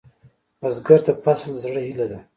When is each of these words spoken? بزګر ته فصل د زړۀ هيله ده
بزګر 0.59 0.99
ته 1.05 1.11
فصل 1.23 1.49
د 1.53 1.57
زړۀ 1.63 1.81
هيله 1.87 2.05
ده 2.11 2.19